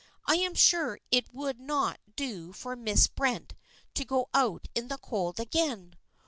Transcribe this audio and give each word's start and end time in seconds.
I 0.25 0.37
am 0.37 0.55
sure 0.55 0.99
it 1.11 1.31
would 1.31 1.59
not 1.59 1.99
do 2.15 2.53
for 2.53 2.75
Miss 2.75 3.05
Brent 3.05 3.53
to 3.93 4.03
go 4.03 4.29
out 4.33 4.67
in 4.73 4.87
the 4.87 4.97
cold 4.97 5.39
again." 5.39 5.93